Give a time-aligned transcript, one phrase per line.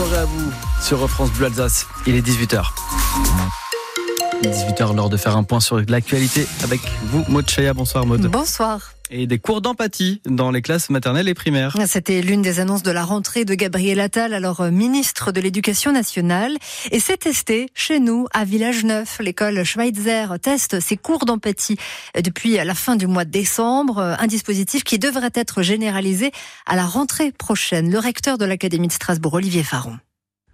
[0.00, 1.86] soirée à vous sur France Bleu Alsace.
[2.06, 2.62] Il est 18h.
[4.42, 7.74] 18h, l'heure de faire un point sur l'actualité avec vous, Maud Chaya.
[7.74, 8.22] Bonsoir, Maud.
[8.28, 11.76] Bonsoir et des cours d'empathie dans les classes maternelles et primaires.
[11.86, 15.92] C'était l'une des annonces de la rentrée de Gabriel Attal, alors euh, ministre de l'Éducation
[15.92, 16.56] nationale.
[16.90, 19.18] Et c'est testé chez nous, à Village Neuf.
[19.20, 21.76] L'école Schweitzer teste ses cours d'empathie
[22.22, 24.16] depuis la fin du mois de décembre.
[24.18, 26.32] Un dispositif qui devrait être généralisé
[26.66, 27.90] à la rentrée prochaine.
[27.90, 29.98] Le recteur de l'Académie de Strasbourg, Olivier Faron.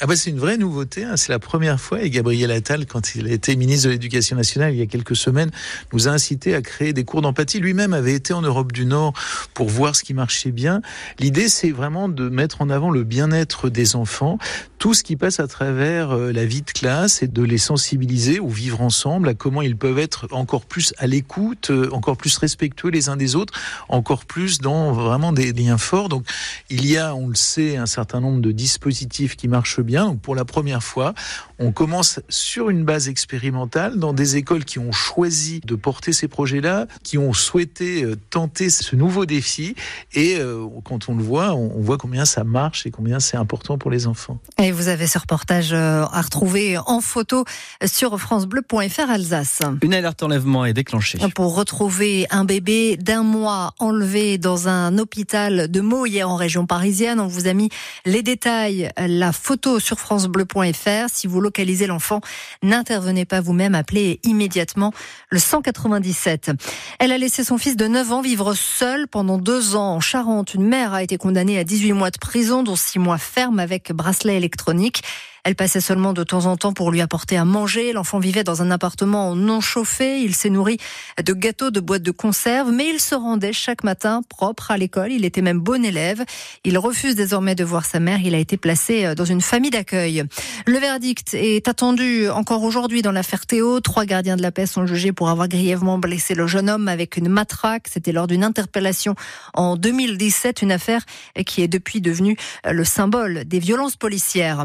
[0.00, 1.16] Ah bah c'est une vraie nouveauté, hein.
[1.16, 4.78] c'est la première fois et Gabriel Attal, quand il été ministre de l'Éducation nationale il
[4.78, 5.50] y a quelques semaines,
[5.92, 7.58] nous a incité à créer des cours d'empathie.
[7.58, 9.12] Lui-même avait été en Europe du Nord
[9.54, 10.82] pour voir ce qui marchait bien.
[11.18, 14.38] L'idée c'est vraiment de mettre en avant le bien-être des enfants,
[14.78, 18.38] tout ce qui passe à travers euh, la vie de classe et de les sensibiliser
[18.38, 22.36] ou vivre ensemble à comment ils peuvent être encore plus à l'écoute, euh, encore plus
[22.38, 23.52] respectueux les uns des autres,
[23.88, 26.08] encore plus dans vraiment des liens forts.
[26.08, 26.24] Donc
[26.70, 30.14] il y a, on le sait, un certain nombre de dispositifs qui marchent bien.
[30.14, 31.14] pour la première fois,
[31.58, 36.28] on commence sur une base expérimentale dans des écoles qui ont choisi de porter ces
[36.28, 39.74] projets-là, qui ont souhaité euh, tenter ce nouveau défi.
[40.12, 43.78] Et euh, quand on le voit, on voit combien ça marche et combien c'est important
[43.78, 44.38] pour les enfants.
[44.58, 47.44] Et vous avez ce reportage euh, à retrouver en photo
[47.86, 49.60] sur francebleu.fr Alsace.
[49.80, 51.18] Une alerte enlèvement est déclenchée.
[51.34, 56.66] Pour retrouver un bébé d'un mois enlevé dans un hôpital de Meaux hier en région
[56.66, 57.70] parisienne, on vous a mis
[58.04, 61.08] les détails, la photo sur francebleu.fr.
[61.08, 62.20] Si vous localisez l'enfant,
[62.62, 64.92] n'intervenez pas vous-même, appelez immédiatement
[65.30, 66.50] le 197.
[66.98, 70.54] Elle a laissé son fils de 9 ans vivre seul pendant deux ans en Charente.
[70.54, 73.92] Une mère a été condamnée à 18 mois de prison, dont 6 mois ferme avec
[73.92, 75.02] bracelet électronique.
[75.44, 77.92] Elle passait seulement de temps en temps pour lui apporter à manger.
[77.92, 80.22] L'enfant vivait dans un appartement non chauffé.
[80.22, 80.78] Il s'est nourri
[81.22, 85.12] de gâteaux, de boîtes de conserve, mais il se rendait chaque matin propre à l'école.
[85.12, 86.24] Il était même bon élève.
[86.64, 88.20] Il refuse désormais de voir sa mère.
[88.24, 90.24] Il a été placé euh, dans une famille d'accueil.
[90.66, 93.80] Le verdict est attendu encore aujourd'hui dans l'affaire Théo.
[93.80, 97.16] Trois gardiens de la paix sont jugés pour avoir grièvement blessé le jeune homme avec
[97.16, 97.86] une matraque.
[97.90, 99.14] C'était lors d'une interpellation
[99.54, 101.02] en 2017, une affaire
[101.46, 102.36] qui est depuis devenue
[102.68, 104.64] le symbole des violences policières.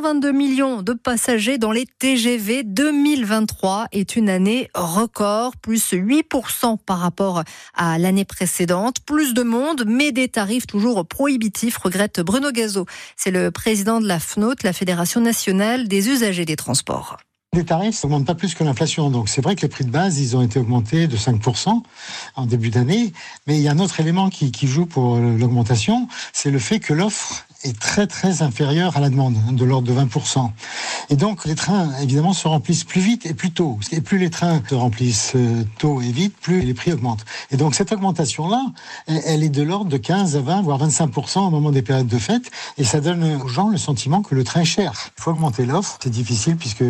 [0.00, 7.00] 122 millions de passagers dans les TGV 2023 est une année record, plus 8% par
[7.00, 7.44] rapport
[7.74, 9.00] à l'année précédente.
[9.04, 12.86] Plus de monde, mais des tarifs toujours prohibitifs, regrette Bruno Gazo.
[13.14, 17.18] C'est le président de la FNOT, la Fédération nationale des usagers des transports.
[17.52, 19.10] Les tarifs n'augmentent pas plus que l'inflation.
[19.10, 21.82] Donc c'est vrai que les prix de base, ils ont été augmentés de 5%
[22.36, 23.12] en début d'année.
[23.46, 26.94] Mais il y a un autre élément qui joue pour l'augmentation, c'est le fait que
[26.94, 30.50] l'offre est très très inférieure à la demande, de l'ordre de 20%.
[31.10, 33.78] Et donc les trains, évidemment, se remplissent plus vite et plus tôt.
[33.92, 37.24] Et plus les trains se remplissent euh, tôt et vite, plus les prix augmentent.
[37.50, 38.64] Et donc cette augmentation-là,
[39.06, 42.18] elle est de l'ordre de 15 à 20, voire 25% au moment des périodes de
[42.18, 42.50] fête.
[42.78, 44.92] Et ça donne aux gens le sentiment que le train est cher.
[45.18, 45.98] Il faut augmenter l'offre.
[46.02, 46.84] C'est difficile puisque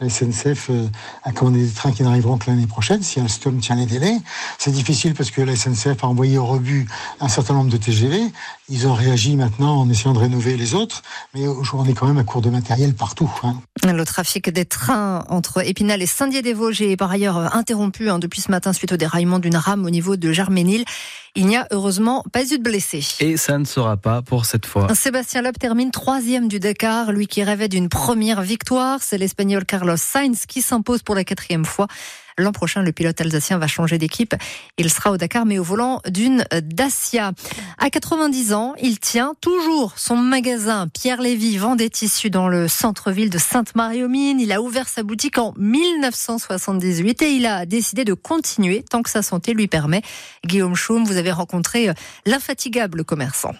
[0.00, 0.88] la SNCF euh,
[1.24, 4.18] a commandé des trains qui n'arriveront que l'année prochaine, si Alstom tient les délais.
[4.58, 6.86] C'est difficile parce que la SNCF a envoyé au rebut
[7.20, 8.20] un certain nombre de TGV.
[8.68, 11.02] Ils ont réagi maintenant en essayant de rénover les autres,
[11.34, 13.30] mais aujourd'hui on est quand même à court de matériel partout.
[13.44, 13.54] Hein.
[13.84, 18.50] Le trafic des trains entre Épinal et Saint-Dié-des-Vosges est par ailleurs interrompu hein, depuis ce
[18.50, 20.84] matin suite au déraillement d'une rame au niveau de Germénil.
[21.34, 23.04] Il n'y a heureusement pas eu de blessés.
[23.20, 24.94] Et ça ne sera pas pour cette fois.
[24.94, 27.10] Sébastien Loeb termine troisième du Dakar.
[27.10, 31.64] Lui qui rêvait d'une première victoire, c'est l'Espagnol Carlos Sainz qui s'impose pour la quatrième
[31.64, 31.86] fois.
[32.38, 34.34] L'an prochain, le pilote alsacien va changer d'équipe.
[34.78, 37.32] Il sera au Dakar, mais au volant d'une Dacia.
[37.78, 40.88] À 90 ans, il tient toujours son magasin.
[40.88, 44.40] Pierre Lévy vend des tissus dans le centre-ville de Sainte-Marie-aux-Mines.
[44.40, 49.10] Il a ouvert sa boutique en 1978 et il a décidé de continuer tant que
[49.10, 50.02] sa santé lui permet.
[50.46, 51.90] Guillaume Chaume, vous avez rencontré
[52.26, 53.52] l'infatigable commerçant.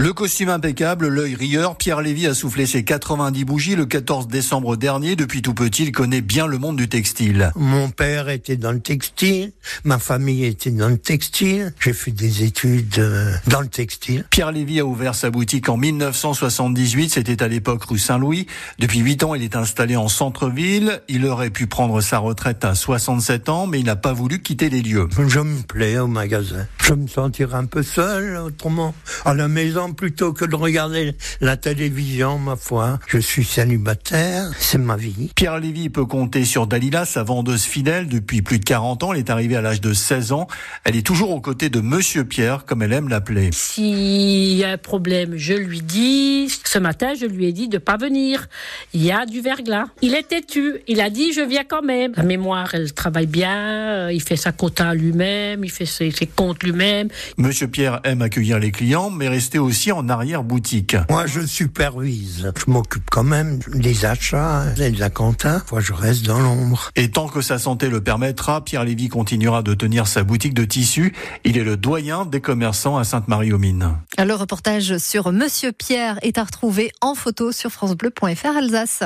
[0.00, 4.76] Le costume impeccable, l'œil rieur, Pierre Lévy a soufflé ses 90 bougies le 14 décembre
[4.76, 5.14] dernier.
[5.14, 7.52] Depuis tout petit, il connaît bien le monde du textile.
[7.54, 9.52] Mon père était dans le textile,
[9.84, 11.74] ma famille était dans le textile.
[11.80, 14.24] J'ai fait des études euh, dans le textile.
[14.30, 18.46] Pierre Lévy a ouvert sa boutique en 1978, c'était à l'époque rue Saint-Louis.
[18.78, 21.02] Depuis 8 ans, il est installé en centre-ville.
[21.08, 24.70] Il aurait pu prendre sa retraite à 67 ans, mais il n'a pas voulu quitter
[24.70, 25.10] les lieux.
[25.28, 26.66] Je me plais au magasin.
[26.78, 28.94] Je me sentirais un peu seul autrement.
[29.26, 32.98] À la maison, plutôt que de regarder la télévision, ma foi.
[33.06, 35.30] Je suis célibataire, c'est ma vie.
[35.34, 39.12] Pierre Lévy peut compter sur Dalila, sa vendeuse fidèle depuis plus de 40 ans.
[39.12, 40.46] Elle est arrivée à l'âge de 16 ans.
[40.84, 43.50] Elle est toujours aux côtés de Monsieur Pierre, comme elle aime l'appeler.
[43.52, 46.48] S'il y a un problème, je lui dis.
[46.64, 48.48] Ce matin, je lui ai dit de pas venir.
[48.92, 49.86] Il y a du verglas.
[50.02, 50.80] Il est têtu.
[50.86, 52.12] Il a dit je viens quand même.
[52.16, 54.10] La mémoire, elle travaille bien.
[54.10, 55.64] Il fait sa quota lui-même.
[55.64, 57.08] Il fait ses, ses comptes lui-même.
[57.38, 60.94] Monsieur Pierre aime accueillir les clients, mais rester aussi aussi en arrière-boutique.
[61.08, 62.52] Moi, je supervise.
[62.54, 65.62] Je m'occupe quand même des achats et de la compta.
[65.72, 66.90] Moi, je reste dans l'ombre.
[66.96, 70.66] Et tant que sa santé le permettra, Pierre Lévy continuera de tenir sa boutique de
[70.66, 71.14] tissus.
[71.44, 73.96] Il est le doyen des commerçants à Sainte-Marie-aux-Mines.
[74.18, 79.02] Le reportage sur Monsieur Pierre est à retrouver en photo sur francebleu.fr Alsace.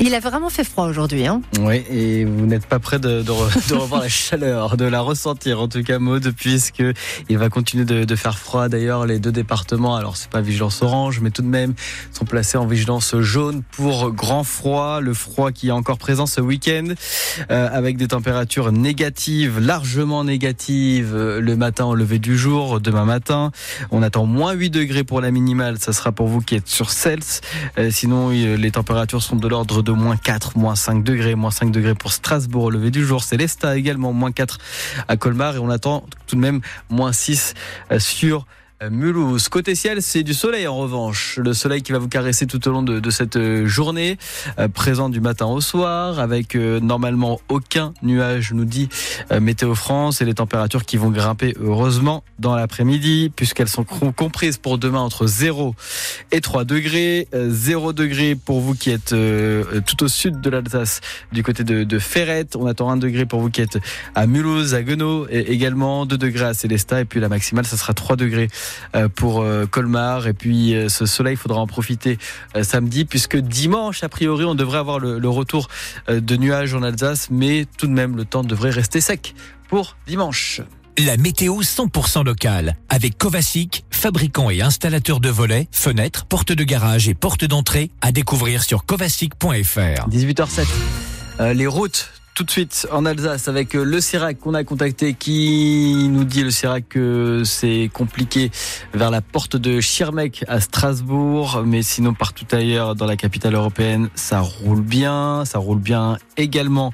[0.00, 1.26] Il a vraiment fait froid aujourd'hui.
[1.26, 5.68] Hein oui, et vous n'êtes pas prêt de, revoir la chaleur, de la ressentir en
[5.68, 6.82] tout cas, Maud, puisque
[7.28, 8.68] il va continuer de, de faire froid.
[8.68, 11.74] D'ailleurs, les deux départements, alors c'est pas vigilance orange, mais tout de même,
[12.12, 15.00] sont placés en vigilance jaune pour grand froid.
[15.00, 16.88] Le froid qui est encore présent ce week-end,
[17.50, 23.04] euh, avec des températures négatives, largement négatives, euh, le matin au lever du jour, demain
[23.04, 23.52] matin.
[23.90, 26.90] On attend moins 8 degrés pour la minimale, ça sera pour vous qui êtes sur
[26.90, 27.20] Cels.
[27.78, 31.70] Euh, sinon, les températures sont de l'ordre de moins 4, moins 5 degrés, moins 5
[31.70, 33.22] degrés pour Strasbourg au lever du jour.
[33.22, 34.58] Célesta également, moins 4
[35.08, 36.60] à Colmar et on attend tout de même
[36.90, 37.54] moins 6
[37.90, 38.46] euh, sur
[38.90, 39.48] Mulhouse.
[39.48, 41.38] Côté ciel, c'est du soleil en revanche.
[41.38, 44.18] Le soleil qui va vous caresser tout au long de, cette euh, journée,
[44.58, 48.88] euh, présent du matin au soir, avec euh, normalement aucun nuage, nous dit
[49.40, 54.78] Météo France, et les températures qui vont grimper heureusement dans l'après-midi, puisqu'elles sont comprises pour
[54.78, 55.74] demain entre 0
[56.30, 57.28] et 3 degrés.
[57.32, 59.14] 0 degré pour vous qui êtes
[59.86, 61.00] tout au sud de l'Alsace,
[61.32, 62.56] du côté de, de Ferrette.
[62.56, 63.78] On attend 1 degré pour vous qui êtes
[64.14, 67.76] à Mulhouse, à Guenot, et également 2 degrés à Célestat, et puis la maximale, ça
[67.76, 68.48] sera 3 degrés
[69.14, 70.26] pour euh, Colmar.
[70.26, 72.18] Et puis euh, ce soleil, il faudra en profiter
[72.62, 75.68] samedi, puisque dimanche, a priori, on devrait avoir le, retour
[76.08, 79.34] de nuages en Alsace, mais tout de même, le temps devrait rester sec
[79.68, 80.60] pour dimanche.
[80.98, 87.08] La météo 100% locale avec Kovacic, fabricant et installateur de volets, fenêtres, portes de garage
[87.08, 90.08] et portes d'entrée à découvrir sur kovacic.fr.
[90.10, 91.52] 18h07.
[91.54, 96.08] les routes tout de suite en Alsace avec euh, le Sirac qu'on a contacté qui
[96.08, 98.50] nous dit le Sirac que c'est compliqué
[98.94, 101.62] vers la porte de Schirmeck à Strasbourg.
[101.66, 105.44] Mais sinon partout ailleurs dans la capitale européenne ça roule bien.
[105.44, 106.92] Ça roule bien également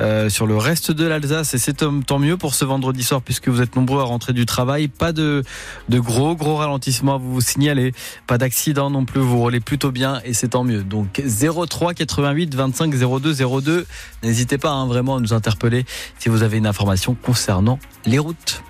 [0.00, 1.54] euh, sur le reste de l'Alsace.
[1.54, 4.44] Et c'est tant mieux pour ce vendredi soir puisque vous êtes nombreux à rentrer du
[4.44, 4.88] travail.
[4.88, 5.44] Pas de,
[5.88, 7.92] gros gros ralentissements à vous, signaler.
[8.26, 9.20] Pas d'accident non plus.
[9.20, 10.82] Vous roulez plutôt bien et c'est tant mieux.
[10.82, 13.86] Donc 03 88 25 02 02
[14.24, 15.84] n'hésitez pas hein, vraiment à nous interpeller
[16.18, 18.62] si vous avez une information concernant les routes.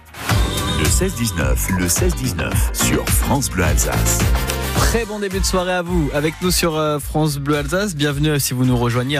[0.78, 4.20] Le 16-19, le 16-19 sur France Bleu Alsace.
[4.76, 7.94] Très bon début de soirée à vous avec nous sur euh, France Bleu Alsace.
[7.94, 9.18] Bienvenue si vous nous rejoignez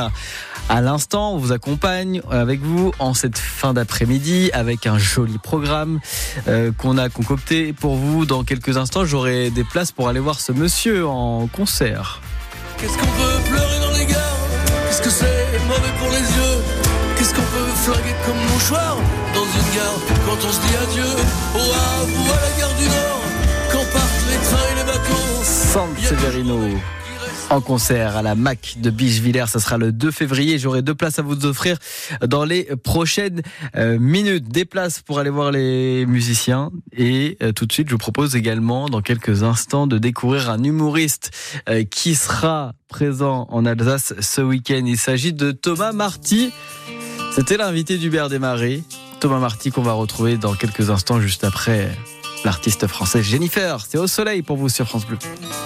[0.69, 1.35] à, l'instant.
[1.35, 6.01] On vous accompagne avec vous en cette fin d'après-midi avec un joli programme
[6.49, 8.27] euh, qu'on a concocté pour vous.
[8.27, 12.21] Dans quelques instants, j'aurai des places pour aller voir ce monsieur en concert.
[12.79, 13.40] Qu'est-ce qu'on peut
[17.91, 18.97] flinguer comme mouchoir
[19.35, 21.11] dans une gare quand on se dit adieu
[21.55, 23.23] à la gare du Nord
[23.73, 26.59] quand partent les trains et les San Severino
[27.51, 29.47] en concert à la MAC de Bichevillers.
[29.49, 30.57] Ça sera le 2 février.
[30.57, 31.79] J'aurai deux places à vous offrir
[32.25, 33.43] dans les prochaines
[33.75, 34.47] euh, minutes.
[34.47, 36.71] Des places pour aller voir les musiciens.
[36.97, 40.63] Et euh, tout de suite, je vous propose également, dans quelques instants, de découvrir un
[40.63, 41.33] humoriste
[41.69, 44.83] euh, qui sera présent en Alsace ce week-end.
[44.87, 46.53] Il s'agit de Thomas Marty.
[47.33, 48.83] C'était l'invité d'Hubert Desmarais,
[49.21, 51.97] Thomas Marty qu'on va retrouver dans quelques instants juste après
[52.45, 53.85] l'artiste française Jennifer.
[53.89, 55.19] C'est au soleil pour vous sur France Bleu.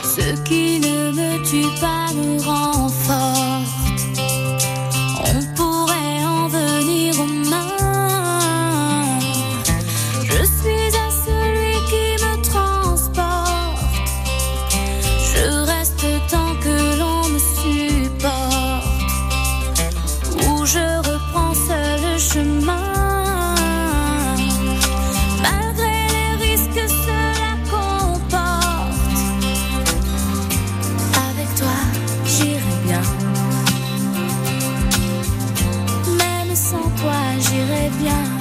[0.02, 3.33] Ce qui ne me tue pas me rend j'irai
[37.98, 38.33] bien.